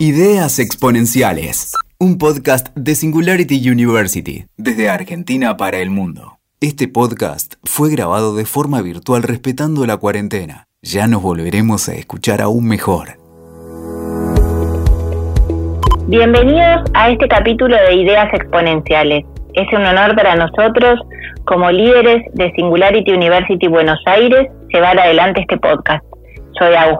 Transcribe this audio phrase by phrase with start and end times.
[0.00, 6.38] Ideas Exponenciales, un podcast de Singularity University, desde Argentina para el mundo.
[6.60, 10.64] Este podcast fue grabado de forma virtual respetando la cuarentena.
[10.82, 13.10] Ya nos volveremos a escuchar aún mejor.
[16.08, 19.24] Bienvenidos a este capítulo de Ideas Exponenciales.
[19.52, 20.98] Es un honor para nosotros,
[21.44, 26.04] como líderes de Singularity University Buenos Aires, llevar adelante este podcast.
[26.58, 26.98] Soy Agus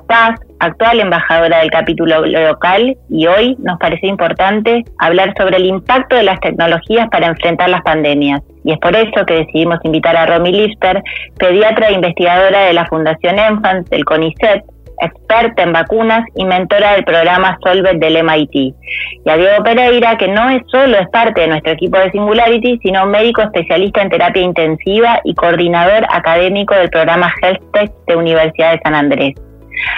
[0.65, 6.25] actual embajadora del capítulo local, y hoy nos parece importante hablar sobre el impacto de
[6.25, 8.43] las tecnologías para enfrentar las pandemias.
[8.65, 11.03] Y es por eso que decidimos invitar a Romy Lifter,
[11.39, 14.65] pediatra e investigadora de la Fundación Enfant del CONICET,
[15.01, 18.55] experta en vacunas y mentora del programa Solvet del MIT.
[18.55, 22.79] Y a Diego Pereira, que no es solo es parte de nuestro equipo de Singularity,
[22.83, 28.81] sino médico especialista en terapia intensiva y coordinador académico del programa HealthTech de Universidad de
[28.85, 29.35] San Andrés.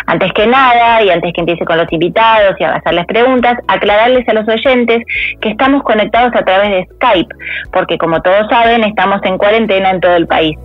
[0.06, 4.28] Antes que nada, y antes que empiece con los invitados y a hacerles preguntas, aclararles
[4.28, 5.02] a los oyentes
[5.40, 7.34] que estamos conectados a través de Skype,
[7.72, 10.56] porque como todos saben, estamos en cuarentena en todo el país.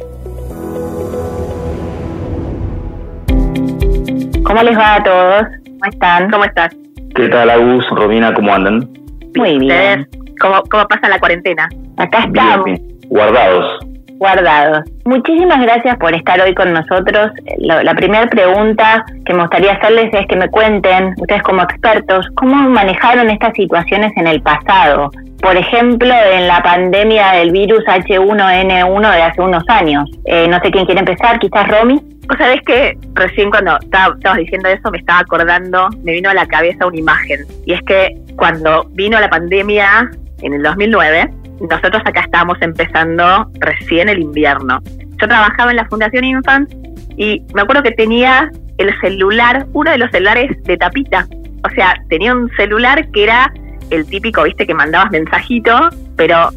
[4.43, 5.43] ¿Cómo les va a todos?
[5.65, 6.31] ¿Cómo están?
[6.31, 6.75] ¿Cómo estás?
[7.15, 7.87] ¿Qué tal, Agus?
[7.91, 8.87] Romina, ¿cómo andan?
[9.35, 10.07] Muy bien.
[10.39, 11.69] ¿Cómo, cómo pasa la cuarentena?
[11.97, 12.65] Acá estamos.
[12.65, 12.99] Bien, bien.
[13.09, 13.90] Guardados.
[14.21, 14.83] Guardados.
[15.05, 17.31] Muchísimas gracias por estar hoy con nosotros.
[17.57, 22.27] La, la primera pregunta que me gustaría hacerles es que me cuenten, ustedes como expertos,
[22.35, 25.09] cómo manejaron estas situaciones en el pasado.
[25.41, 30.07] Por ejemplo, en la pandemia del virus H1N1 de hace unos años.
[30.25, 31.99] Eh, no sé quién quiere empezar, quizás Romy.
[32.27, 36.35] Vos sabés que recién cuando estaba- estabas diciendo eso me estaba acordando, me vino a
[36.35, 37.39] la cabeza una imagen.
[37.65, 40.11] Y es que cuando vino la pandemia
[40.43, 41.27] en el 2009,
[41.69, 44.81] nosotros acá estábamos empezando recién el invierno.
[45.21, 46.71] Yo trabajaba en la Fundación Infant
[47.17, 51.27] y me acuerdo que tenía el celular, uno de los celulares de tapita.
[51.63, 53.53] O sea, tenía un celular que era
[53.91, 56.49] el típico, viste, que mandabas mensajito, pero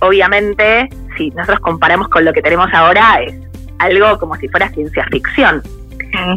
[0.00, 3.34] obviamente, si nosotros comparamos con lo que tenemos ahora, es
[3.78, 5.62] algo como si fuera ciencia ficción.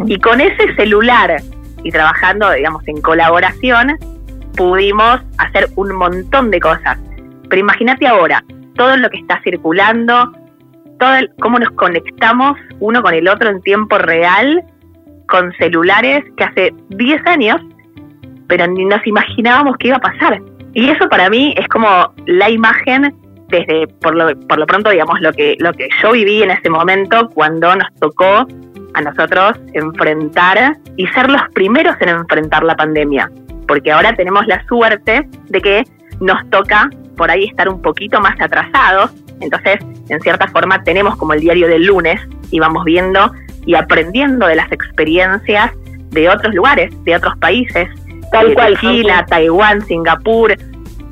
[0.05, 1.37] Y con ese celular
[1.83, 3.97] y trabajando, digamos, en colaboración,
[4.55, 6.97] pudimos hacer un montón de cosas.
[7.53, 8.43] Pero imagínate ahora,
[8.73, 10.31] todo lo que está circulando,
[10.97, 14.63] todo el- cómo nos conectamos uno con el otro en tiempo real,
[15.27, 17.61] con celulares que hace 10 años,
[18.47, 20.41] pero ni nos imaginábamos que iba a pasar.
[20.73, 23.15] Y eso para mí es como la imagen
[23.49, 26.71] desde, por lo, por lo pronto, digamos, lo que, lo que yo viví en ese
[26.71, 28.47] momento cuando nos tocó
[28.95, 33.29] a nosotros enfrentar y ser los primeros en enfrentar la pandemia.
[33.67, 35.83] Porque ahora tenemos la suerte de que
[36.19, 39.11] nos toca por ahí estar un poquito más atrasados.
[39.39, 39.77] Entonces,
[40.09, 42.19] en cierta forma, tenemos como el diario del lunes
[42.51, 43.31] y vamos viendo
[43.65, 45.71] y aprendiendo de las experiencias
[46.11, 47.89] de otros lugares, de otros países,
[48.33, 50.55] Tal de cual, China, tal Taiwán, Singapur,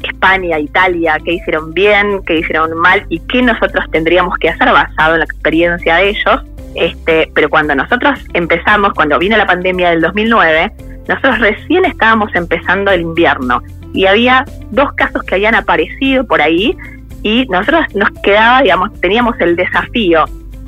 [0.01, 5.13] España, Italia, qué hicieron bien, qué hicieron mal y qué nosotros tendríamos que hacer basado
[5.13, 6.41] en la experiencia de ellos.
[6.73, 10.71] Este, pero cuando nosotros empezamos, cuando vino la pandemia del 2009,
[11.07, 13.61] nosotros recién estábamos empezando el invierno
[13.93, 16.75] y había dos casos que habían aparecido por ahí
[17.23, 20.25] y nosotros nos quedaba, digamos, teníamos el desafío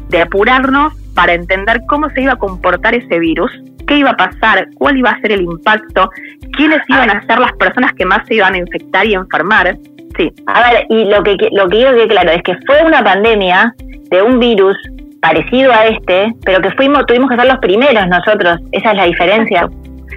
[0.09, 3.51] de apurarnos para entender cómo se iba a comportar ese virus,
[3.87, 6.09] qué iba a pasar, cuál iba a ser el impacto,
[6.55, 9.75] quiénes iban a ser las personas que más se iban a infectar y enfermar.
[10.17, 13.03] Sí, A ver, y lo que, lo que quiero que claro es que fue una
[13.03, 13.73] pandemia
[14.11, 14.77] de un virus
[15.21, 18.59] parecido a este, pero que fuimos, tuvimos que ser los primeros nosotros.
[18.73, 19.69] Esa es la diferencia.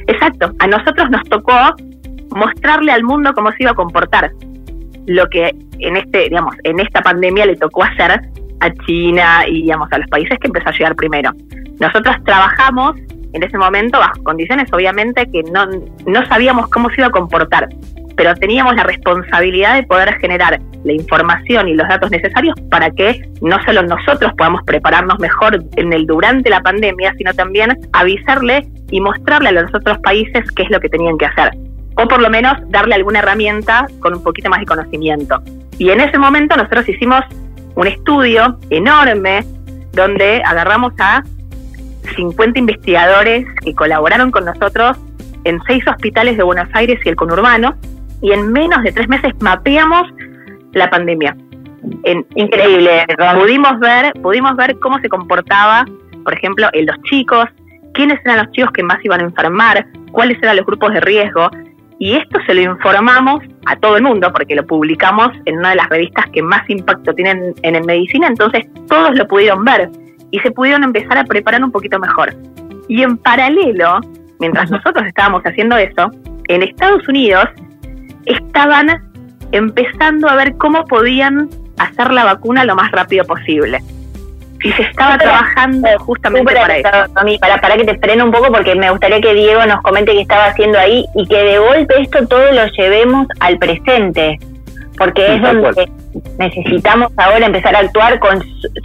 [0.07, 0.53] Exacto.
[0.59, 1.55] A nosotros nos tocó
[2.31, 4.33] mostrarle al mundo cómo se iba a comportar.
[5.07, 8.21] Lo que en este, digamos, en esta pandemia le tocó hacer
[8.61, 11.31] a China y digamos a los países que empezó a llegar primero.
[11.79, 12.97] Nosotros trabajamos
[13.33, 15.67] en ese momento bajo condiciones obviamente que no,
[16.07, 17.69] no sabíamos cómo se iba a comportar,
[18.17, 23.29] pero teníamos la responsabilidad de poder generar la información y los datos necesarios para que
[23.43, 29.01] no solo nosotros podamos prepararnos mejor en el durante la pandemia, sino también avisarle y
[29.01, 31.51] mostrarle a los otros países qué es lo que tenían que hacer.
[31.97, 35.43] O por lo menos darle alguna herramienta con un poquito más de conocimiento.
[35.79, 37.21] Y en ese momento nosotros hicimos
[37.75, 39.45] un estudio enorme
[39.93, 41.23] donde agarramos a
[42.15, 44.97] 50 investigadores que colaboraron con nosotros
[45.45, 47.75] en seis hospitales de Buenos Aires y el conurbano
[48.21, 50.09] y en menos de tres meses mapeamos
[50.73, 51.37] la pandemia.
[52.35, 53.07] Increíble,
[53.39, 55.85] pudimos ver, pudimos ver cómo se comportaba,
[56.25, 57.47] por ejemplo, en los chicos,
[57.95, 61.49] quiénes eran los chicos que más iban a enfermar, cuáles eran los grupos de riesgo.
[61.99, 65.77] Y esto se lo informamos a todo el mundo porque lo publicamos en una de
[65.77, 69.91] las revistas que más impacto tienen en, en medicina, entonces todos lo pudieron ver
[70.31, 72.35] y se pudieron empezar a preparar un poquito mejor.
[72.89, 74.01] Y en paralelo,
[74.39, 76.11] mientras nosotros estábamos haciendo eso,
[76.49, 77.47] en Estados Unidos
[78.27, 79.03] estaban
[79.53, 81.49] empezando a ver cómo podían
[81.79, 83.81] hacer la vacuna lo más rápido posible.
[84.67, 86.89] Y se estaba trabajando justamente para eso.
[87.41, 90.23] Para, para que te frene un poco porque me gustaría que Diego nos comente qué
[90.23, 94.41] estaba haciendo ahí y que de golpe esto todo lo llevemos al presente,
[94.99, 95.89] porque es donde
[96.37, 98.43] necesitamos ahora empezar a actuar con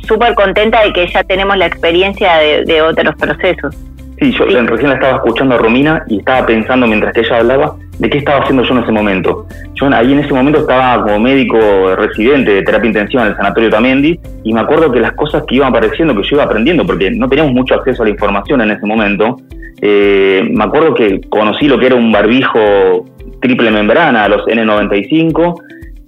[0.08, 3.76] súper contenta de que ya tenemos la experiencia de, otros procesos.
[4.20, 7.76] Sí, yo recién la estaba escuchando a Romina y estaba pensando mientras que ella hablaba
[8.02, 9.46] de qué estaba haciendo yo en ese momento.
[9.76, 11.60] Yo ahí en ese momento estaba como médico
[11.96, 15.56] residente de terapia intensiva en el Sanatorio Tamendi y me acuerdo que las cosas que
[15.56, 18.72] iban apareciendo, que yo iba aprendiendo, porque no teníamos mucho acceso a la información en
[18.72, 19.38] ese momento,
[19.82, 23.06] eh, me acuerdo que conocí lo que era un barbijo
[23.40, 25.62] triple membrana, los N95,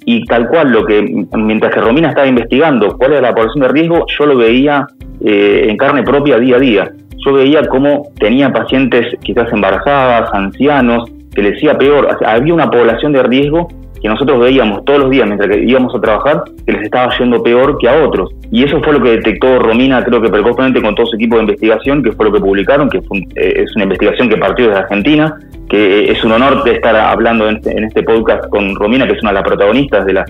[0.06, 3.68] y tal cual lo que, mientras que Romina estaba investigando cuál era la población de
[3.69, 4.88] riesgo, yo lo veía
[5.24, 6.92] eh, en carne propia día a día.
[7.24, 12.07] Yo veía cómo tenía pacientes quizás embarazadas, ancianos, que les decía peor.
[12.25, 13.68] había una población de riesgo
[14.03, 17.41] que nosotros veíamos todos los días mientras que íbamos a trabajar, que les estaba yendo
[17.41, 18.31] peor que a otros.
[18.51, 21.44] Y eso fue lo que detectó Romina, creo que precozmente con todo su equipo de
[21.44, 25.39] investigación, que fue lo que publicaron, que eh, es una investigación que partió desde Argentina,
[25.69, 29.31] que es un honor de estar hablando en, este podcast con Romina, que es una
[29.31, 30.24] de las protagonistas de, de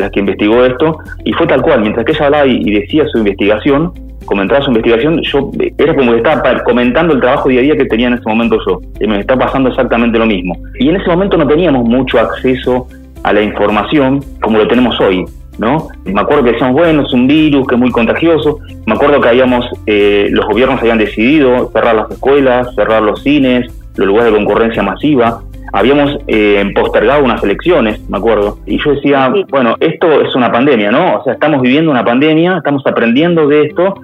[0.00, 3.18] las que investigó esto, y fue tal cual, mientras que ella hablaba y, decía su
[3.18, 3.92] investigación,
[4.24, 7.84] comentaba su investigación, yo era como que estaba comentando el trabajo día a día que
[7.84, 10.56] tenía en ese momento yo, y me está pasando exactamente lo mismo.
[10.78, 12.86] Y en ese momento no teníamos mucho acceso
[13.22, 15.24] a la información como lo tenemos hoy.
[15.58, 15.88] ¿no?
[16.04, 18.58] Me acuerdo que decíamos, bueno, es un virus que es muy contagioso.
[18.86, 23.70] Me acuerdo que habíamos, eh, los gobiernos habían decidido cerrar las escuelas, cerrar los cines,
[23.96, 25.42] los lugares de concurrencia masiva.
[25.74, 28.58] Habíamos eh, postergado unas elecciones, me acuerdo.
[28.64, 31.16] Y yo decía, bueno, esto es una pandemia, ¿no?
[31.16, 33.94] O sea, estamos viviendo una pandemia, estamos aprendiendo de esto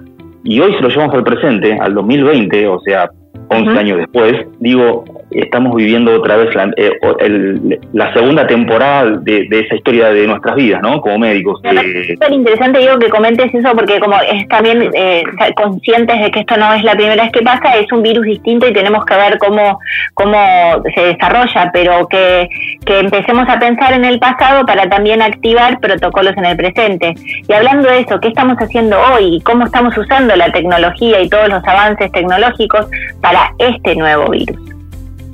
[0.43, 3.09] y hoy se lo llevamos al presente, al 2020, o sea,
[3.47, 9.75] 11 años después, digo, estamos viviendo otra vez la, eh, la segunda temporada de, esa
[9.75, 11.01] historia de nuestras vidas, ¿no?
[11.01, 11.59] Como médicos.
[11.63, 15.23] Es súper interesante, digo, que comentes eso porque como es también eh,
[15.55, 18.67] conscientes de que esto no es la primera vez que pasa, es un virus distinto
[18.67, 19.79] y tenemos que ver cómo,
[20.13, 20.37] cómo
[20.93, 22.49] se desarrolla, pero que,
[22.85, 27.13] que empecemos a pensar en el pasado para también activar protocolos en el presente.
[27.47, 29.41] Y hablando de eso, ¿qué estamos haciendo hoy?
[29.41, 32.87] ¿Cómo estamos usando la tecnología y todos los avances tecnológicos
[33.21, 34.80] para este nuevo virus?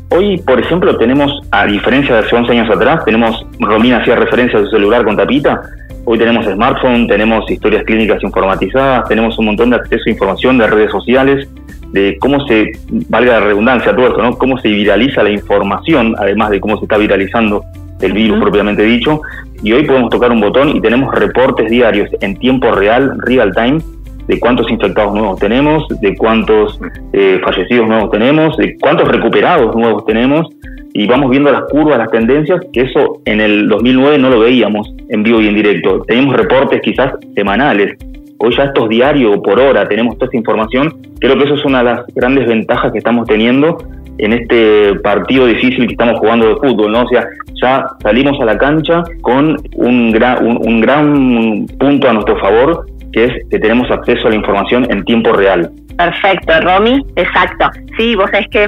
[0.09, 4.57] Hoy, por ejemplo, tenemos, a diferencia de hace 11 años atrás, tenemos, Romina hacía referencia
[4.57, 5.61] a su celular con tapita,
[6.05, 10.67] hoy tenemos smartphone, tenemos historias clínicas informatizadas, tenemos un montón de acceso a información de
[10.67, 11.49] redes sociales,
[11.91, 12.71] de cómo se,
[13.09, 14.37] valga la redundancia todo esto, ¿no?
[14.37, 17.63] cómo se viraliza la información, además de cómo se está viralizando
[17.99, 19.21] el virus propiamente dicho,
[19.61, 23.79] y hoy podemos tocar un botón y tenemos reportes diarios en tiempo real, real time,
[24.27, 26.79] de cuántos infectados nuevos tenemos, de cuántos
[27.13, 30.47] eh, fallecidos nuevos tenemos, de cuántos recuperados nuevos tenemos,
[30.93, 34.91] y vamos viendo las curvas, las tendencias, que eso en el 2009 no lo veíamos
[35.09, 36.01] en vivo y en directo.
[36.07, 37.97] Teníamos reportes quizás semanales.
[38.39, 40.97] Hoy ya estos diarios por hora tenemos toda esta información.
[41.19, 43.77] Creo que eso es una de las grandes ventajas que estamos teniendo
[44.17, 47.03] en este partido difícil que estamos jugando de fútbol, ¿no?
[47.03, 47.27] O sea,
[47.61, 52.85] ya salimos a la cancha con un gran, un gran punto a nuestro favor
[53.17, 55.71] que es que tenemos acceso a la información en tiempo real.
[55.97, 57.03] Perfecto, Romy.
[57.15, 57.71] Exacto.
[57.97, 58.67] Sí, vos sabés que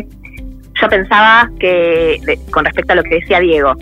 [0.81, 2.17] yo pensaba que,
[2.49, 3.75] con respecto a lo que decía Diego,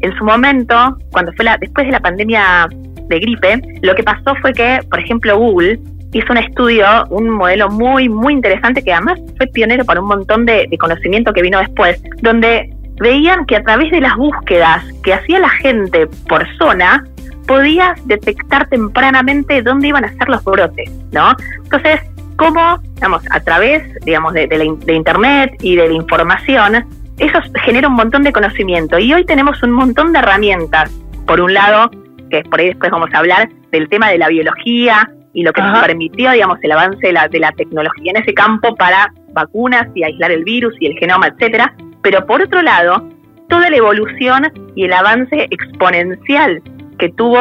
[0.00, 2.66] en su momento, cuando fue la, después de la pandemia
[3.08, 5.78] de gripe, lo que pasó fue que, por ejemplo, Google
[6.14, 10.46] hizo un estudio, un modelo muy, muy interesante que además fue pionero para un montón
[10.46, 15.12] de, de conocimiento que vino después, donde veían que a través de las búsquedas que
[15.12, 17.04] hacía la gente por zona,
[17.46, 21.34] podías detectar tempranamente dónde iban a ser los brotes, ¿no?
[21.64, 22.00] Entonces,
[22.36, 26.84] ¿cómo, digamos, a través, digamos, de, de, Internet y de la información,
[27.18, 28.98] eso genera un montón de conocimiento.
[28.98, 30.90] Y hoy tenemos un montón de herramientas.
[31.26, 31.90] Por un lado,
[32.30, 35.62] que por ahí después vamos a hablar del tema de la biología y lo que
[35.62, 39.88] nos permitió, digamos, el avance de la, de la tecnología en ese campo para vacunas
[39.94, 41.74] y aislar el virus y el genoma, etcétera.
[42.02, 43.08] Pero por otro lado,
[43.48, 46.62] toda la evolución y el avance exponencial
[47.04, 47.38] que tuvo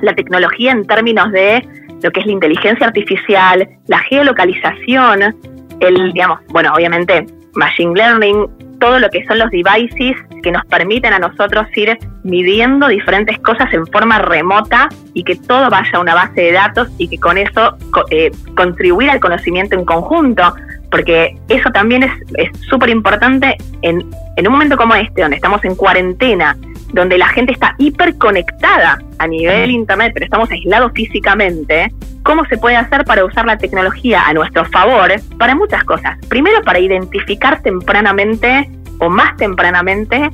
[0.00, 1.66] la tecnología en términos de
[2.02, 5.36] lo que es la inteligencia artificial, la geolocalización,
[5.80, 8.48] el, digamos, bueno, obviamente, machine learning,
[8.80, 13.72] todo lo que son los devices que nos permiten a nosotros ir midiendo diferentes cosas
[13.74, 17.36] en forma remota y que todo vaya a una base de datos y que con
[17.36, 17.76] eso
[18.10, 20.54] eh, contribuir al conocimiento en conjunto,
[20.90, 25.76] porque eso también es súper importante en, en un momento como este, donde estamos en
[25.76, 26.56] cuarentena,
[26.92, 32.76] donde la gente está hiperconectada a nivel internet, pero estamos aislados físicamente, ¿cómo se puede
[32.76, 35.10] hacer para usar la tecnología a nuestro favor?
[35.38, 36.18] Para muchas cosas.
[36.28, 40.30] Primero, para identificar tempranamente o más tempranamente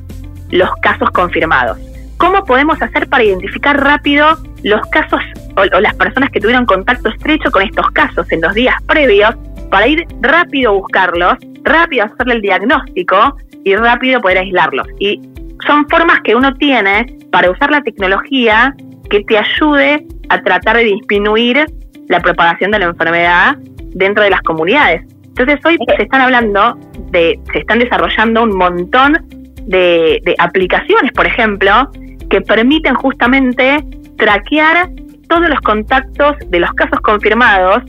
[0.51, 1.79] los casos confirmados.
[2.19, 5.21] ¿Cómo podemos hacer para identificar rápido los casos
[5.57, 9.35] o, las personas que tuvieron contacto estrecho con estos casos en los días previos
[9.71, 14.89] para ir rápido a buscarlos, rápido hacerle el diagnóstico y rápido poder aislarlos?
[14.99, 15.21] Y
[15.67, 18.75] son formas que uno tiene para usar la tecnología
[19.11, 21.65] que te ayude a tratar de disminuir
[22.09, 23.57] la propagación de la enfermedad
[23.95, 25.03] dentro de las comunidades.
[25.29, 26.79] Entonces hoy se están hablando
[27.11, 29.27] de, se están desarrollando un montón
[29.67, 31.91] de, aplicaciones, por ejemplo,
[32.31, 33.85] que permiten justamente
[34.17, 34.89] traquear
[35.29, 37.83] todos los contactos de los casos confirmados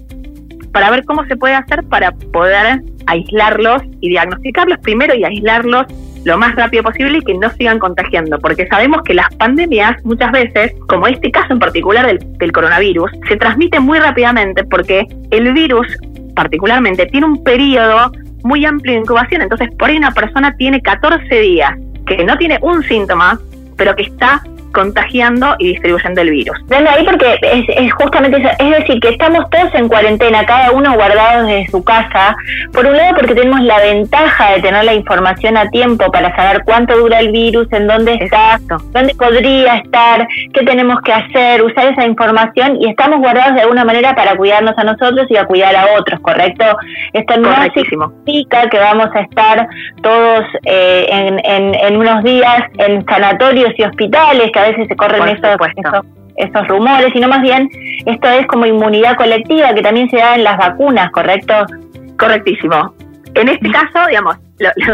[0.71, 5.85] para ver cómo se puede hacer para poder aislarlos y diagnosticarlos primero y aislarlos
[6.29, 10.31] lo más rápido posible y que no sigan contagiando, porque sabemos que las pandemias muchas
[10.31, 15.87] veces, como este caso en particular del, coronavirus, se transmiten muy rápidamente porque el virus
[16.35, 18.11] particularmente tiene un periodo
[18.43, 21.71] muy amplio de incubación, entonces por ahí una persona tiene 14 días
[22.05, 23.39] que no tiene un síntoma,
[23.75, 26.57] pero que está contagiando y distribuyendo el virus.
[26.67, 30.93] Desde ahí porque es, justamente eso, es decir, que estamos todos en cuarentena, cada uno
[30.93, 32.35] guardado desde su casa,
[32.73, 36.63] por un lado porque tenemos la ventaja de tener la información a tiempo para saber
[36.65, 38.59] cuánto dura el virus, en dónde está,
[38.91, 43.85] dónde podría estar, qué tenemos que hacer, usar esa información y estamos guardados de alguna
[43.85, 46.65] manera para cuidarnos a nosotros y a cuidar a otros, ¿correcto?
[47.13, 49.67] Esto no significa que vamos a estar
[50.01, 55.27] todos eh, en, en, en unos días en sanatorios y hospitales, a veces se corren
[55.27, 55.57] esos,
[56.35, 57.69] esos, rumores, sino más bien
[58.05, 61.53] esto es como inmunidad colectiva que también se da en las vacunas, ¿correcto?
[62.17, 62.93] Correctísimo.
[63.35, 64.37] En este caso, digamos,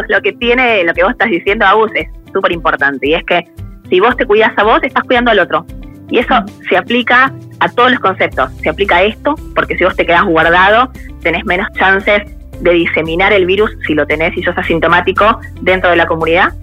[0.09, 3.43] lo, que tiene, lo que vos estás diciendo, Agus, es súper importante y es que
[3.89, 5.65] si vos te cuidas a vos, estás cuidando al otro.
[6.09, 6.35] Y eso
[6.69, 8.51] se aplica a todos los conceptos.
[8.61, 10.91] Se aplica a esto, porque si vos te quedas guardado,
[11.21, 12.23] tenés menos chances
[12.61, 16.53] de diseminar el virus si lo tenés y sos asintomático dentro de la comunidad.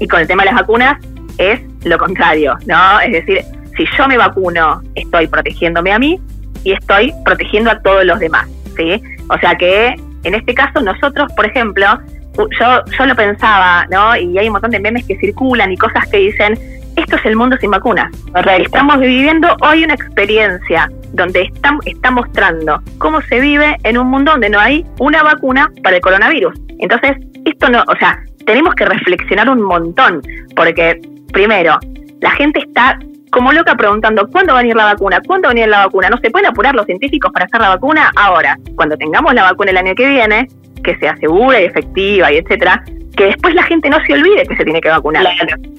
[0.00, 0.98] Y con el tema de las vacunas,
[1.38, 3.00] es lo contrario, ¿no?
[3.00, 3.42] Es decir,
[3.76, 6.20] si yo me vacuno, estoy protegiéndome a mí
[6.64, 9.02] y estoy protegiendo a todos los demás, ¿sí?
[9.28, 11.86] O sea que en este caso nosotros, por ejemplo,
[12.36, 14.16] yo, yo lo pensaba, ¿no?
[14.16, 16.58] Y hay un montón de memes que circulan y cosas que dicen,
[16.96, 18.12] esto es el mundo sin vacunas.
[18.58, 24.32] Estamos viviendo hoy una experiencia donde está, está mostrando cómo se vive en un mundo
[24.32, 26.54] donde no hay una vacuna para el coronavirus.
[26.78, 30.20] Entonces, esto no, o sea, tenemos que reflexionar un montón,
[30.54, 31.00] porque
[31.32, 31.78] primero,
[32.20, 32.98] la gente está
[33.30, 36.10] como loca preguntando cuándo va a venir la vacuna, cuándo va a venir la vacuna.
[36.10, 38.56] No se pueden apurar los científicos para hacer la vacuna ahora.
[38.76, 40.48] Cuando tengamos la vacuna el año que viene,
[40.84, 42.84] que sea segura y efectiva y etcétera,
[43.16, 45.26] que después la gente no se olvide que se tiene que vacunar.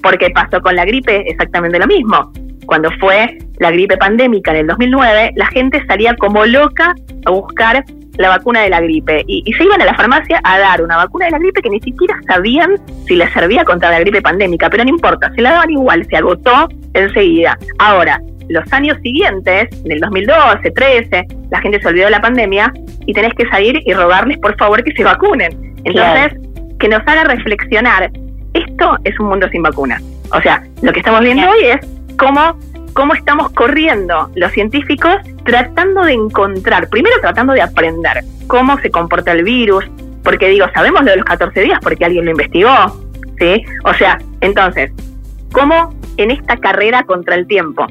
[0.02, 2.32] Porque pasó con la gripe exactamente lo mismo.
[2.66, 6.94] Cuando fue la gripe pandémica en el 2009, la gente salía como loca
[7.26, 7.84] a buscar
[8.16, 11.26] la vacuna de la gripe y, se iban a la farmacia a dar una vacuna
[11.26, 14.84] de la gripe que ni siquiera sabían si les servía contra la gripe pandémica, pero
[14.84, 17.58] no importa, se la daban igual, se agotó enseguida.
[17.78, 22.72] Ahora, los años siguientes, en el 2012, 13, la gente se olvidó de la pandemia
[23.06, 25.74] y tenés que salir y rogarles por favor que se vacunen.
[25.84, 26.38] Entonces,
[26.78, 28.10] que nos haga reflexionar,
[28.52, 30.02] esto es un mundo sin vacunas.
[30.32, 32.58] O sea, lo que estamos viendo hoy es cómo
[32.94, 39.32] cómo estamos corriendo los científicos tratando de encontrar, primero tratando de aprender cómo se comporta
[39.32, 39.84] el virus,
[40.22, 42.72] porque digo, sabemos lo de los 14 días porque alguien lo investigó,
[43.38, 43.62] ¿sí?
[43.84, 44.90] O sea, entonces,
[45.52, 47.86] ¿cómo en esta carrera contra el tiempo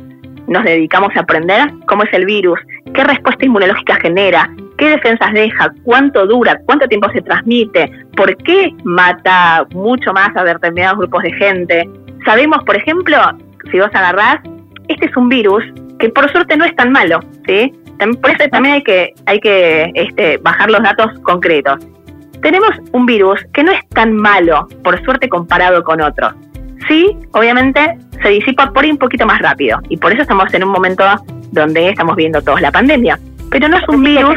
[0.47, 2.59] nos dedicamos a aprender cómo es el virus,
[2.93, 8.73] qué respuesta inmunológica genera, qué defensas deja, cuánto dura, cuánto tiempo se transmite, por qué
[8.83, 11.89] mata mucho más a determinados grupos de gente?
[12.25, 13.17] Sabemos, por ejemplo,
[13.71, 14.39] si vos agarrás
[14.87, 15.63] este es un virus
[15.99, 17.73] que por suerte no es tan malo, ¿sí?
[18.21, 21.79] Por eso también hay que, hay que este, bajar los datos concretos.
[22.41, 26.33] Tenemos un virus que no es tan malo, por suerte, comparado con otros.
[26.87, 30.65] Sí, obviamente se disipa por ahí un poquito más rápido y por eso estamos en
[30.65, 31.03] un momento
[31.51, 33.17] donde estamos viendo todos la pandemia.
[33.49, 34.35] Pero no es un virus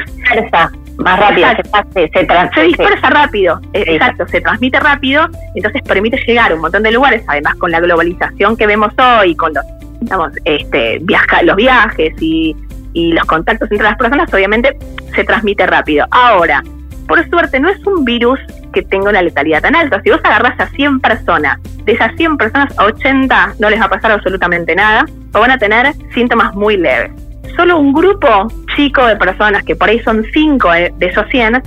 [0.98, 1.48] más rápido,
[1.92, 6.92] se, se, dispersa rápido, exacto, se transmite rápido, entonces permite llegar a un montón de
[6.92, 9.64] lugares, además con la globalización que vemos hoy, con los
[10.00, 12.56] digamos, este, viaja, los viajes y,
[12.94, 14.74] los contactos entre las personas, obviamente
[15.14, 16.06] se transmite rápido.
[16.10, 16.62] Ahora,
[17.06, 18.40] por suerte, no es un virus
[18.72, 20.00] que tenga una letalidad tan alta.
[20.02, 23.84] Si vos agarras a 100 personas, de esas 100 personas, a 80 no les va
[23.84, 27.10] a pasar absolutamente nada o van a tener síntomas muy leves.
[27.54, 31.62] Solo un grupo chico de personas, que por ahí son 5 de esos 100,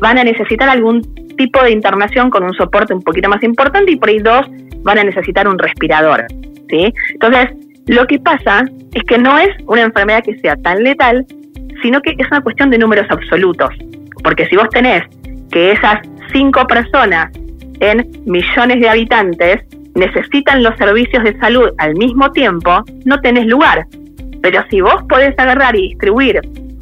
[0.00, 1.00] van a necesitar algún
[1.36, 4.46] tipo de internación con un soporte un poquito más importante y por ahí dos
[4.82, 6.26] van a necesitar un respirador.
[6.68, 6.92] ¿sí?
[7.12, 7.50] Entonces,
[7.86, 8.64] lo que pasa
[8.94, 11.24] es que no es una enfermedad que sea tan letal,
[11.82, 13.70] sino que es una cuestión de números absolutos.
[14.24, 15.04] Porque si vos tenés
[15.50, 16.00] que esas
[16.32, 17.30] cinco personas
[17.80, 19.62] en millones de habitantes
[19.94, 23.86] necesitan los servicios de salud al mismo tiempo, no tenés lugar.
[24.42, 26.40] Pero si vos podés agarrar y distribuir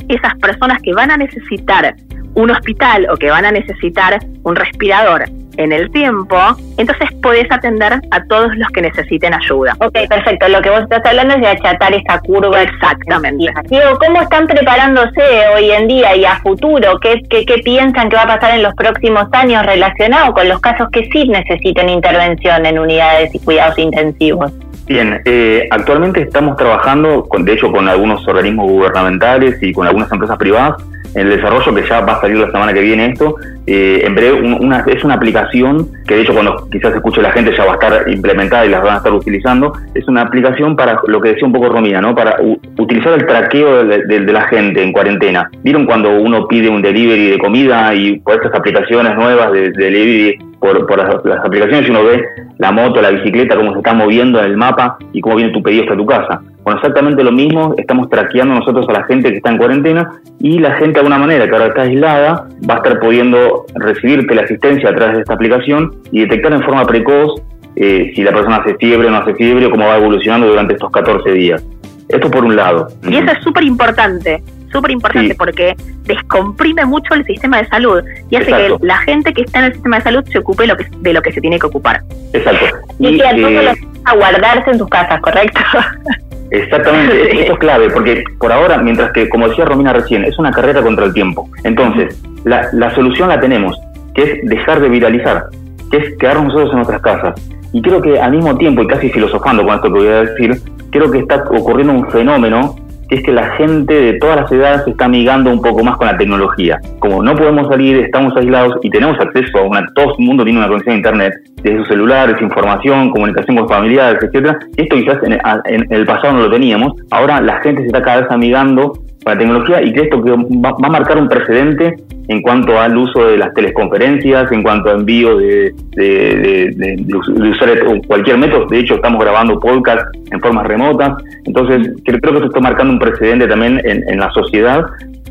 [0.09, 1.95] esas personas que van a necesitar
[2.35, 5.25] un hospital o que van a necesitar un respirador
[5.57, 6.37] en el tiempo,
[6.77, 9.77] entonces podés atender a todos los que necesiten ayuda.
[9.79, 10.49] Ok, perfecto.
[10.49, 12.63] Lo que vos estás hablando es de achatar esa curva.
[12.63, 13.53] Exactamente.
[13.69, 15.23] Diego, ¿cómo están preparándose
[15.55, 16.99] hoy en día y a futuro?
[17.01, 20.61] ¿Qué, qué, qué piensan que va a pasar en los próximos años relacionado con los
[20.61, 24.53] casos que sí necesiten intervención en unidades y cuidados intensivos?
[24.87, 30.13] Bien, eh, actualmente estamos trabajando, con, de hecho, con algunos organismos gubernamentales y con algunas
[30.13, 30.83] empresas privadas
[31.15, 33.37] en el desarrollo que ya va a salir la semana que viene esto.
[33.67, 37.57] Eh, en breve una, es una aplicación que de hecho cuando quizás escuche la gente
[37.57, 39.73] ya va a estar implementada y las van a estar utilizando.
[39.95, 42.15] Es una aplicación para lo que decía un poco Romina, ¿no?
[42.15, 42.37] Para
[42.79, 45.49] utilizar el traqueo de, la gente en cuarentena.
[45.63, 50.39] ¿Vieron cuando uno pide un delivery de comida y por estas aplicaciones nuevas de, delivery
[50.65, 52.25] por, por las, las, aplicaciones uno ve
[52.57, 55.63] la moto, la bicicleta, cómo se está moviendo en el mapa y cómo viene tu
[55.63, 56.41] pedido hasta tu casa?
[56.63, 60.59] Bueno, exactamente lo mismo, estamos traqueando nosotros a la gente que está en cuarentena y
[60.59, 64.89] la gente de alguna manera que ahora está aislada va a estar pudiendo recibir teleasistencia
[64.89, 67.43] a través de esta aplicación y detectar en forma precoz
[67.77, 70.73] eh, si la persona hace fiebre o no hace fiebre o cómo va evolucionando durante
[70.73, 71.63] estos 14 días.
[72.09, 72.89] Esto por un lado.
[73.07, 74.43] Y eso es súper importante,
[74.75, 79.43] súper importante porque descomprime mucho el sistema de salud y hace que la gente que
[79.43, 81.59] está en el sistema de salud se ocupe lo que, de lo que se tiene
[81.59, 82.03] que ocupar.
[82.33, 82.67] Exacto.
[82.99, 85.61] Y, y que al eh, a guardarse en sus casas, ¿correcto?
[86.51, 90.51] Exactamente, esto es clave, porque por ahora, mientras que, como decía Romina recién, es una
[90.53, 91.49] carrera contra el tiempo.
[91.65, 93.77] Entonces, la, la solución la tenemos,
[94.15, 95.47] que es dejar de viralizar,
[95.91, 97.35] que es quedarnos nosotros en nuestras casas.
[97.73, 100.61] Y creo que al mismo tiempo, y casi filosofando con esto que voy a decir,
[100.91, 102.77] creo que está ocurriendo un fenómeno
[103.09, 105.97] que es que la gente de todas las edades se está amigando un poco más
[105.97, 106.81] con la tecnología.
[106.99, 110.59] Como no podemos salir, estamos aislados y tenemos acceso a una, todo el mundo tiene
[110.59, 114.59] una conexión a internet, desde sus celulares, información, comunicación con familiares, etcétera.
[114.77, 116.93] Esto quizás en, en, el pasado no lo teníamos.
[117.11, 118.93] Ahora la gente se está cada vez amigando
[119.27, 121.97] la tecnología y creo esto que va, va a marcar un precedente
[122.29, 127.07] en cuanto al uso de las teleconferencias, en cuanto a envío de, de,
[127.51, 127.69] usar
[128.07, 128.67] cualquier método.
[128.67, 131.17] De hecho, estamos grabando podcast en forma remota.
[131.45, 134.87] Entonces, creo que esto está marcando un precedente también en, la sociedad.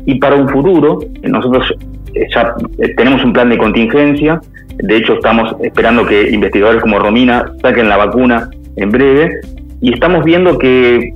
[0.06, 1.72] Y para un futuro, nosotros
[2.14, 4.40] eh, ya eh, tenemos un plan de contingencia.
[4.76, 9.40] De hecho, estamos esperando que investigadores como Romina saquen la vacuna en breve.
[9.80, 11.12] Y estamos viendo que,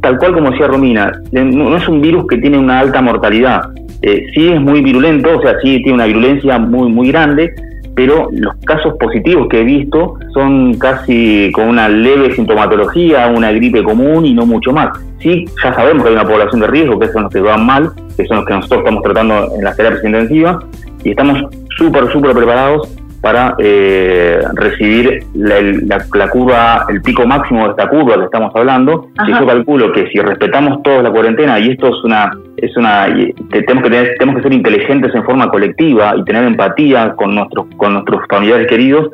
[0.00, 3.62] tal cual como decía Romina, no es un virus que tiene una alta mortalidad
[4.02, 7.52] eh, sí es muy virulento, o sea, sí tiene una virulencia muy, muy grande,
[7.96, 13.82] pero los casos positivos que he visto son casi con una leve sintomatología, una gripe
[13.82, 14.96] común y no mucho más.
[15.18, 17.90] Sí, ya sabemos que hay una población de riesgo, que son los que van mal,
[18.16, 20.64] que son los que nosotros estamos tratando en las terapias intensivas,
[21.02, 21.42] y estamos
[21.76, 22.88] súper, súper preparados
[23.20, 29.08] para eh, recibir la, curva, el pico máximo de esta curva que estamos hablando.
[29.26, 33.06] Y yo calculo que si respetamos todos la cuarentena, y esto es una, es una,
[33.50, 37.66] tenemos que tener, tenemos que ser inteligentes en forma colectiva y tener empatía con nuestros,
[37.76, 39.08] con nuestros familiares queridos,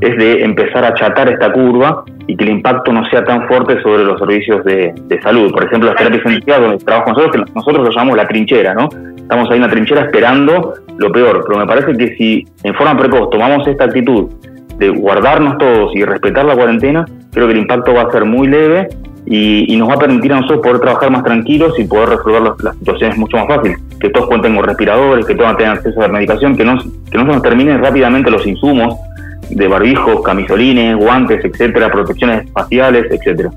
[0.00, 3.80] es de empezar a achatar esta curva y que el impacto no sea tan fuerte
[3.82, 5.50] sobre los servicios de, salud.
[5.52, 8.88] Por ejemplo, las terapias intensivas donde trabajamos nosotros, que nosotros lo llamamos la trinchera, ¿no?
[9.16, 12.96] Estamos ahí en la trinchera esperando lo peor, pero me parece que si en forma
[12.96, 14.28] precoz tomamos esta actitud
[14.78, 18.48] de guardarnos todos y respetar la cuarentena, creo que el impacto va a ser muy
[18.48, 18.88] leve
[19.24, 22.76] y, nos va a permitir a nosotros poder trabajar más tranquilos y poder resolver las,
[22.76, 23.76] situaciones mucho más fácil.
[23.98, 27.18] Que todos cuenten con respiradores, que todos tengan acceso a la medicación, que no, que
[27.18, 28.94] no se nos terminen rápidamente los insumos
[29.50, 33.50] de barbijos, camisolines, guantes, etcétera, protecciones faciales, etcétera.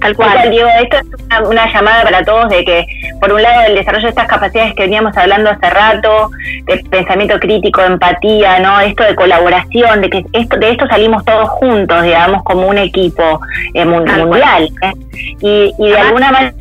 [0.00, 0.50] Tal cual.
[0.50, 2.86] Diego, esto es una, llamada para todos de que,
[3.20, 6.30] por un lado, el desarrollo de estas capacidades que veníamos hablando hace rato,
[6.66, 8.80] de pensamiento crítico, empatía, ¿no?
[8.80, 13.40] Esto de colaboración, de que esto, de esto salimos todos juntos, digamos, como un equipo
[13.74, 14.68] eh, mundial.
[14.82, 14.92] ¿eh?
[15.40, 16.54] Y, y de alguna manera,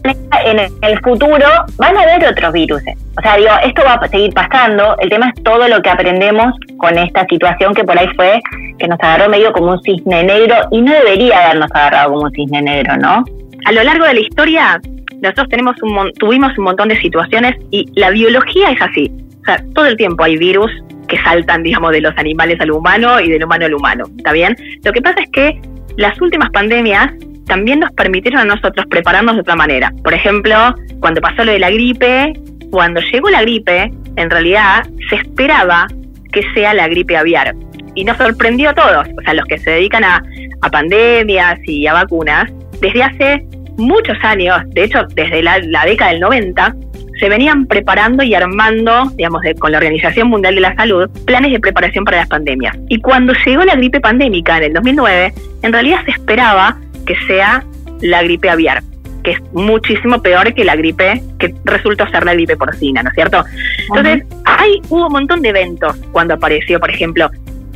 [0.45, 2.81] en el futuro, van a haber otros virus.
[3.17, 4.95] O sea, digo, esto va a seguir pasando.
[4.99, 8.41] El tema es todo lo que aprendemos con esta situación que por ahí fue
[8.77, 12.31] que nos agarró medio como un cisne negro y no debería habernos agarrado como un
[12.31, 13.23] cisne negro, ¿no?
[13.65, 14.81] A lo largo de la historia,
[15.21, 19.11] nosotros tenemos un, tuvimos un montón de situaciones y la biología es así.
[19.41, 20.71] O sea, todo el tiempo hay virus
[21.07, 24.05] que saltan, digamos, de los animales al humano y del humano al humano.
[24.17, 24.55] ¿Está bien?
[24.83, 25.61] Lo que pasa es que
[25.97, 27.11] las últimas pandemias
[27.45, 29.91] también nos permitieron a nosotros prepararnos de otra manera.
[30.03, 32.33] Por ejemplo, cuando pasó lo de la gripe,
[32.71, 35.87] cuando llegó la gripe, en realidad se esperaba
[36.31, 37.55] que sea la gripe aviar.
[37.95, 40.23] Y nos sorprendió a todos, o sea, los que se dedican a,
[40.71, 43.45] pandemias y a vacunas, desde hace
[43.77, 46.75] muchos años, de hecho desde la, década del 90,
[47.19, 51.59] se venían preparando y armando, digamos, con la Organización Mundial de la Salud, planes de
[51.59, 52.75] preparación para las pandemias.
[52.89, 57.63] Y cuando llegó la gripe pandémica en el 2009, en realidad se esperaba que sea
[58.01, 58.81] la gripe aviar
[59.25, 63.15] que es muchísimo peor que la gripe que resultó ser la gripe porcina, ¿no es
[63.15, 63.43] cierto?
[63.89, 67.29] Entonces, hay, hubo un montón de eventos cuando apareció, por ejemplo,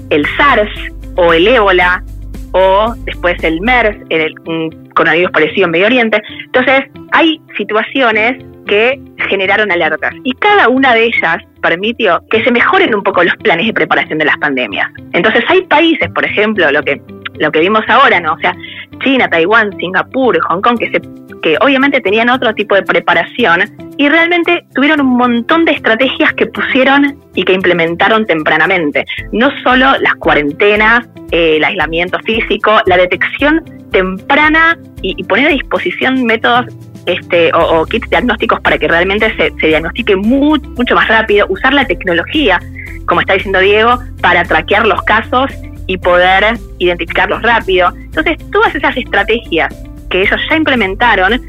[0.10, 0.72] el SARS
[1.16, 2.04] o el ébola
[2.52, 6.22] o después el MERS, el, un coronavirus parecido en Medio Oriente.
[6.46, 12.94] Entonces, hay situaciones que generaron alertas y cada una de ellas permitió que se mejoren
[12.94, 14.88] un poco los planes de preparación de las pandemias.
[15.14, 17.02] Entonces, hay países, por ejemplo, lo que
[17.40, 18.34] lo que vimos ahora, ¿no?
[18.34, 18.56] O sea,
[19.04, 21.02] China, Taiwán, Singapur, Hong Kong, que se
[21.42, 23.62] que obviamente tenían otro tipo de preparación
[23.98, 29.06] y realmente tuvieron un montón de estrategias que pusieron y que implementaron tempranamente.
[29.32, 36.24] No solo las cuarentenas, eh, el aislamiento físico, la detección temprana y, poner a disposición
[36.26, 36.68] métodos
[37.06, 42.60] este, o, kits diagnósticos para que realmente se, diagnostique mucho más rápido, usar la tecnología,
[43.06, 45.52] como está diciendo Diego, para traquear los casos
[45.90, 47.92] y poder identificarlos rápido.
[47.96, 49.76] Entonces, todas esas estrategias
[50.12, 51.42] que ellos ya implementaron,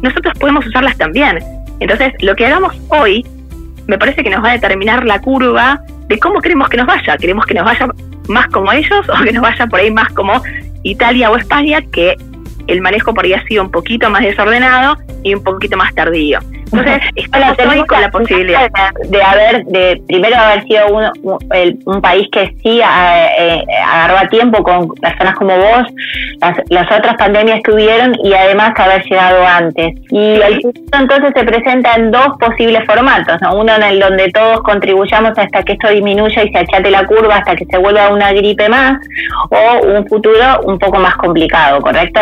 [0.00, 1.40] nosotros podemos usarlas también.
[1.80, 3.26] Entonces, lo que hagamos hoy
[3.88, 7.18] me parece que nos va a determinar la curva de cómo queremos que nos vaya.
[7.18, 7.88] ¿Queremos que nos vaya
[8.28, 10.40] más como ellos o que nos vaya por ahí más como
[10.84, 12.14] Italia o España, que
[12.68, 16.38] el manejo por ahí ha sido un poquito más desordenado y un poquito más tardío.
[16.72, 18.70] Entonces, estamos hoy con la posibilidad
[19.08, 24.88] de, haber, de primero haber sido un, país que sí eh, agarró a tiempo con
[24.94, 25.86] personas como vos,
[26.70, 29.94] las, otras pandemias que hubieron y además haber llegado antes.
[30.10, 30.60] Y el
[30.92, 35.72] entonces se presenta en dos posibles formatos, uno en el donde todos contribuyamos hasta que
[35.72, 38.98] esto disminuya y se achate la curva hasta que se vuelva una gripe más,
[39.50, 42.20] o un futuro un poco más complicado, ¿correcto?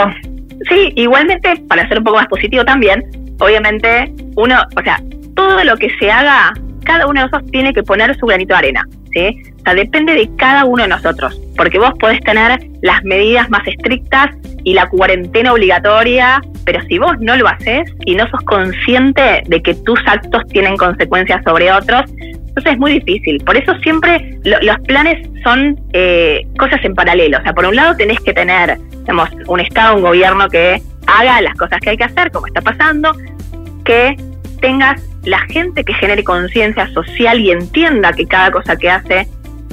[0.69, 3.05] Sí, igualmente, para ser un poco más positivo también,
[3.41, 5.01] obviamente uno, o sea,
[5.35, 6.53] todo lo que se haga,
[6.85, 9.43] cada uno de nosotros tiene que poner su granito de arena, ¿sí?
[9.61, 13.67] O sea, depende de cada uno de nosotros, porque vos podés tener las medidas más
[13.67, 14.31] estrictas
[14.65, 19.63] y la cuarentena obligatoria, pero si vos no lo haces y no sos consciente de
[19.63, 22.03] que tus actos tienen consecuencias sobre otros,
[22.59, 23.43] entonces es muy difícil.
[23.45, 27.39] Por eso siempre los planes son eh, cosas en paralelo.
[27.39, 31.41] O sea, por un lado tenés que tener, digamos, un Estado, un gobierno que haga
[31.41, 33.13] las cosas que hay que hacer, como está pasando,
[33.85, 34.17] que
[34.61, 39.29] tengas la gente que genere conciencia social y entienda que cada cosa que hace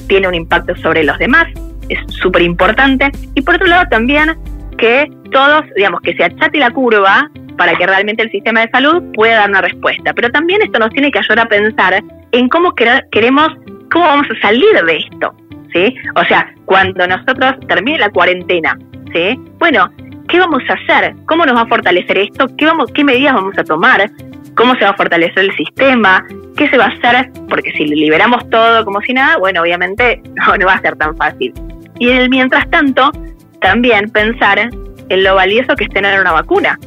[0.07, 1.47] tiene un impacto sobre los demás,
[1.89, 3.11] es súper importante.
[3.35, 4.35] Y por otro lado también
[4.77, 9.03] que todos, digamos, que se achate la curva para que realmente el sistema de salud
[9.13, 10.13] pueda dar una respuesta.
[10.13, 12.73] Pero también esto nos tiene que ayudar a pensar en cómo
[13.11, 13.49] queremos,
[13.91, 15.33] cómo vamos a salir de esto.
[15.73, 15.95] ¿sí?
[16.15, 18.77] O sea, cuando nosotros termine la cuarentena,
[19.13, 19.39] ¿sí?
[19.57, 19.89] bueno,
[20.27, 21.15] ¿qué vamos a hacer?
[21.27, 22.47] ¿Cómo nos va a fortalecer esto?
[22.57, 24.09] ¿Qué, vamos, qué medidas vamos a tomar?
[24.55, 26.25] ¿Cómo se va a fortalecer el sistema?
[26.55, 27.31] ¿Qué se va a hacer?
[27.49, 31.15] Porque si liberamos todo como si nada, bueno, obviamente no, no va a ser tan
[31.17, 31.53] fácil.
[31.99, 33.11] Y en el mientras tanto,
[33.61, 36.77] también pensar en lo valioso que es tener una vacuna.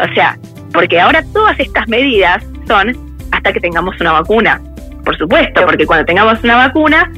[0.00, 0.38] O sea,
[0.72, 2.96] porque ahora todas estas medidas son
[3.30, 4.60] hasta que tengamos una vacuna.
[5.04, 7.10] Por supuesto, porque cuando tengamos una vacuna,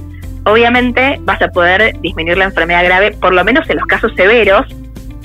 [0.44, 4.66] obviamente vas a poder disminuir la enfermedad grave, por lo menos en los casos severos,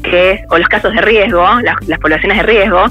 [0.02, 2.86] que es, o los casos de riesgo, las, poblaciones de riesgo,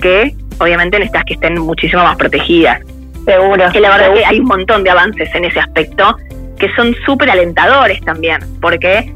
[0.00, 2.80] que obviamente necesitas que estén muchísimo más protegidas.
[3.24, 3.70] Seguro.
[3.72, 6.16] Que la verdad que hay un montón de avances en ese aspecto
[6.58, 9.12] que son súper alentadores también, porque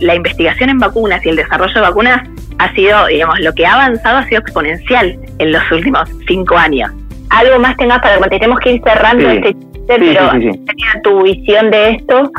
[0.00, 3.74] la investigación en vacunas y el desarrollo de vacunas ha sido, digamos, lo que ha
[3.74, 6.90] avanzado ha sido exponencial en los últimos cinco años.
[7.30, 10.50] Algo más tengas para cuando tenemos que ir cerrando este chiste, pero sí,
[11.04, 12.30] tu visión de esto.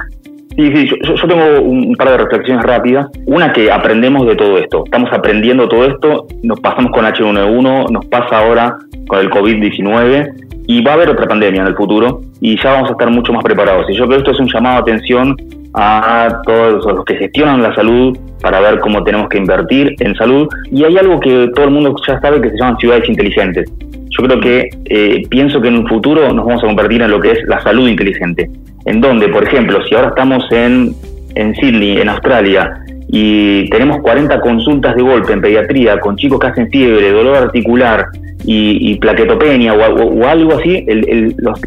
[0.59, 3.07] Sí, sí, yo, tengo un par de reflexiones rápidas.
[3.27, 4.83] Una que aprendemos de todo esto.
[4.83, 10.33] Estamos aprendiendo todo esto, nos pasamos con H1N1, nos pasa ahora con el COVID-19
[10.67, 13.31] y va a haber otra pandemia en el futuro y ya vamos a estar mucho
[13.31, 13.85] más preparados.
[13.89, 15.33] Y yo creo que esto es un llamado de atención
[15.75, 20.49] a todos los que gestionan la salud para ver cómo tenemos que invertir en salud.
[20.73, 23.71] Y hay algo que todo el mundo ya sabe que se llaman ciudades inteligentes.
[24.09, 27.21] Yo creo que eh, pienso que en un futuro nos vamos a convertir en lo
[27.21, 28.49] que es la salud inteligente.
[28.85, 30.95] En donde, por ejemplo, si ahora estamos en,
[31.35, 36.47] en Sydney, en Australia, y tenemos 40 consultas de golpe en pediatría con chicos que
[36.47, 38.05] hacen fiebre, dolor articular
[38.45, 40.85] y, plaquetopenia o, algo así,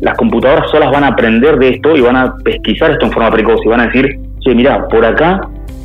[0.01, 3.31] las computadoras solas van a aprender de esto y van a pesquisar esto en forma
[3.31, 5.41] precoz y van a decir, che, mira, por acá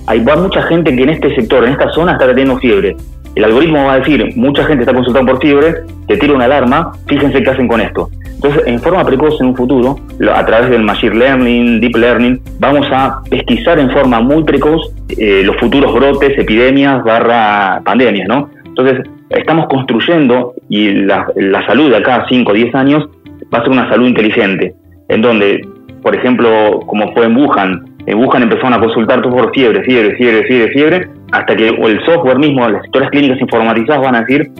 [0.06, 2.96] hay va mucha gente que en este sector, en esta zona está teniendo fiebre.
[3.36, 5.76] El algoritmo va a decir, mucha gente está consultando por fiebre,
[6.08, 8.10] te tira una alarma, fíjense qué hacen con esto.
[8.38, 9.96] Entonces, en forma precoz en un futuro,
[10.32, 15.42] a través del Machine Learning, Deep Learning, vamos a pesquisar en forma muy precoz eh,
[15.44, 18.50] los futuros brotes, epidemias, barra pandemias, ¿no?
[18.64, 19.00] Entonces,
[19.32, 21.26] estamos construyendo y la,
[21.66, 23.10] salud de acá a 5 o 10 años
[23.52, 24.76] va a ser una salud inteligente,
[25.10, 25.68] en donde,
[26.04, 30.16] por ejemplo, como fue en Wuhan, en Wuhan empezaron a consultar tú por fiebre, fiebre,
[30.16, 34.52] fiebre, fiebre, fiebre, hasta que el software mismo, las historias clínicas informatizadas van a decir,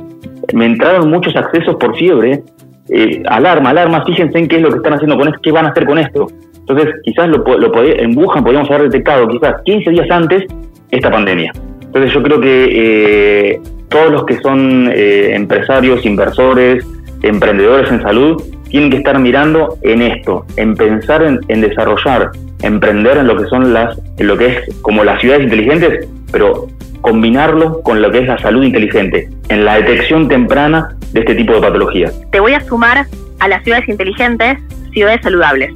[0.54, 2.42] me entraron muchos accesos por fiebre,
[2.90, 5.66] eh, alarma, alarma, fíjense en qué es lo que están haciendo con esto, qué van
[5.66, 6.28] a hacer con esto.
[6.60, 10.46] Entonces, quizás lo, lo en Wuhan podríamos haber detectado quizás 15 días antes
[10.92, 11.52] esta pandemia.
[11.82, 16.86] Entonces yo creo que eh, todos los que son eh, empresarios, inversores,
[17.24, 23.28] emprendedores en salud, tienen que estar mirando en esto, en pensar en, desarrollar, emprender en
[23.28, 26.68] lo que son las, en lo que es como las ciudades inteligentes, pero
[27.02, 31.54] combinarlo con lo que es la salud inteligente, en la detección temprana de este tipo
[31.54, 32.14] de patologías.
[32.32, 33.06] Te voy a sumar
[33.40, 34.58] a las ciudades inteligentes,
[34.94, 35.72] ciudades saludables.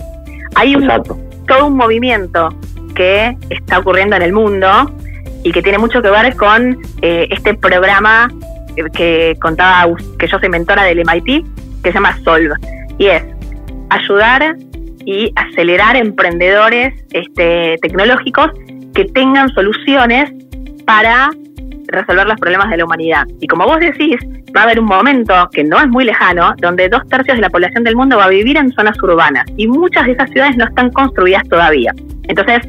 [0.56, 0.88] Hay un,
[1.48, 2.50] todo un movimiento
[2.96, 4.92] que está ocurriendo en el mundo
[5.44, 8.30] y que tiene mucho que ver con eh, este programa
[8.94, 11.46] que contaba, que yo soy mentora del MIT,
[11.84, 12.54] que se llama Solve,
[12.98, 13.24] y es
[13.90, 14.56] ayudar
[15.06, 18.52] y acelerar emprendedores este, tecnológicos
[18.94, 20.32] que tengan soluciones
[20.86, 21.30] para
[21.88, 23.28] resolver los problemas de la humanidad.
[23.40, 24.18] Y como vos decís,
[24.56, 27.50] va a haber un momento que no es muy lejano, donde dos tercios de la
[27.50, 30.66] población del mundo va a vivir en zonas urbanas y muchas de esas ciudades no
[30.66, 31.94] están construidas todavía.
[32.28, 32.62] Entonces,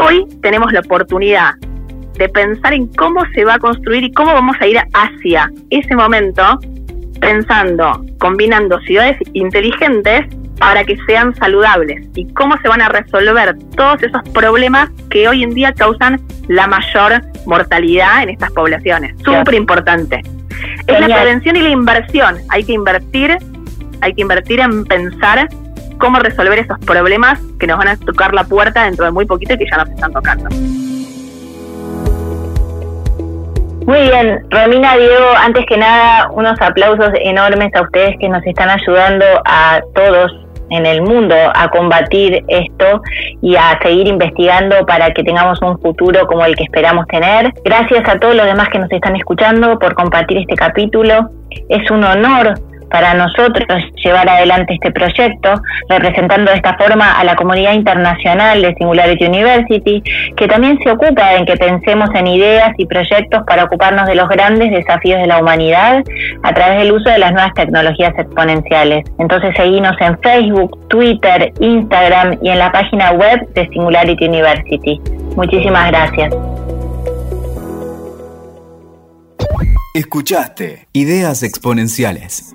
[0.00, 1.54] hoy tenemos la oportunidad
[2.18, 5.96] de pensar en cómo se va a construir y cómo vamos a ir hacia ese
[5.96, 6.58] momento,
[7.20, 10.26] pensando, combinando ciudades inteligentes
[10.58, 15.42] para que sean saludables y cómo se van a resolver todos esos problemas que hoy
[15.42, 19.14] en día causan la mayor mortalidad en estas poblaciones.
[19.24, 20.20] Súper importante.
[20.86, 22.36] Es la prevención y la inversión.
[22.50, 23.38] Hay que invertir,
[24.02, 25.48] hay que invertir en pensar
[25.98, 29.54] cómo resolver esos problemas que nos van a tocar la puerta dentro de muy poquito
[29.54, 30.48] y que ya nos están tocando.
[33.86, 38.68] Muy bien, Romina, Diego, antes que nada, unos aplausos enormes a ustedes que nos están
[38.68, 40.32] ayudando a todos
[40.70, 43.02] en el mundo a combatir esto
[43.42, 47.52] y a seguir investigando para que tengamos un futuro como el que esperamos tener.
[47.64, 51.30] Gracias a todos los demás que nos están escuchando por compartir este capítulo.
[51.68, 52.54] Es un honor
[52.90, 53.66] para nosotros
[54.02, 55.54] llevar adelante este proyecto,
[55.88, 60.02] representando de esta forma a la comunidad internacional de Singularity University,
[60.36, 64.28] que también se ocupa en que pensemos en ideas y proyectos para ocuparnos de los
[64.28, 66.02] grandes desafíos de la humanidad
[66.42, 69.04] a través del uso de las nuevas tecnologías exponenciales.
[69.18, 75.00] Entonces seguimos en Facebook, Twitter, Instagram y en la página web de Singularity University.
[75.36, 76.34] Muchísimas gracias.
[79.94, 82.54] Escuchaste Ideas Exponenciales